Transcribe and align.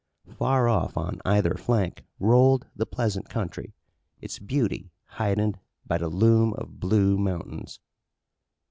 Far 0.35 0.67
off 0.67 0.97
on 0.97 1.21
either 1.25 1.53
flank 1.53 2.01
rolled 2.19 2.65
the 2.75 2.87
pleasant 2.87 3.29
country, 3.29 3.75
its 4.19 4.39
beauty 4.39 4.89
heightened 5.05 5.59
by 5.85 5.99
the 5.99 6.09
loom 6.09 6.53
of 6.55 6.79
blue 6.79 7.19
mountains. 7.19 7.79